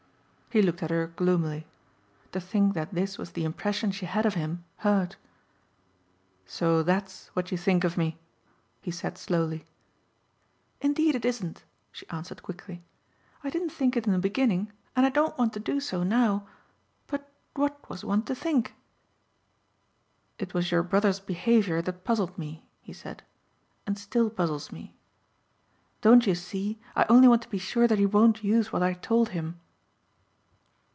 He 0.53 0.61
looked 0.61 0.83
at 0.83 0.89
her 0.89 1.07
gloomily. 1.07 1.65
To 2.33 2.41
think 2.41 2.73
that 2.73 2.93
this 2.93 3.17
was 3.17 3.31
the 3.31 3.45
impression 3.45 3.89
she 3.89 4.05
had 4.05 4.25
of 4.25 4.33
him 4.33 4.65
hurt. 4.79 5.15
"So 6.45 6.83
that's 6.83 7.27
what 7.29 7.53
you 7.53 7.57
think 7.57 7.85
of 7.85 7.95
me," 7.95 8.19
he 8.81 8.91
said 8.91 9.17
slowly. 9.17 9.65
"Indeed 10.81 11.15
it 11.15 11.23
isn't," 11.23 11.63
she 11.93 12.05
answered 12.09 12.43
quickly. 12.43 12.83
"I 13.41 13.49
didn't 13.49 13.69
think 13.69 13.95
it 13.95 14.05
in 14.05 14.11
the 14.11 14.19
beginning 14.19 14.73
and 14.93 15.05
I 15.05 15.09
don't 15.09 15.37
want 15.37 15.53
to 15.53 15.59
do 15.61 15.79
so 15.79 16.03
now, 16.03 16.45
but 17.07 17.31
what 17.53 17.89
was 17.89 18.03
one 18.03 18.23
to 18.23 18.35
think?" 18.35 18.75
"It 20.37 20.53
was 20.53 20.69
your 20.69 20.83
brother's 20.83 21.21
behaviour 21.21 21.81
that 21.81 22.03
puzzled 22.03 22.37
me," 22.37 22.67
he 22.81 22.91
said, 22.91 23.23
"and 23.87 23.97
still 23.97 24.29
puzzles 24.29 24.69
me. 24.69 24.97
Don't 26.01 26.27
you 26.27 26.35
see 26.35 26.77
I 26.93 27.05
only 27.07 27.29
want 27.29 27.41
to 27.43 27.49
be 27.49 27.57
sure 27.57 27.87
that 27.87 27.99
he 27.99 28.05
won't 28.05 28.43
use 28.43 28.73
what 28.73 28.83
I 28.83 28.91
told 28.93 29.29
him?" 29.29 29.57